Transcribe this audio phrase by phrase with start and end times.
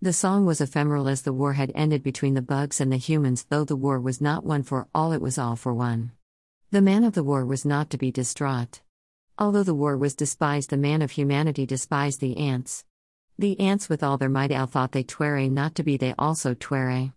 [0.00, 3.46] The song was ephemeral as the war had ended between the bugs and the humans,
[3.48, 6.12] though the war was not one for all, it was all for one.
[6.70, 8.80] The man of the war was not to be distraught.
[9.38, 12.84] Although the war was despised, the man of humanity despised the ants.
[13.40, 16.54] The ants, with all their might, Al thought they twere not to be, they also
[16.54, 17.12] twere.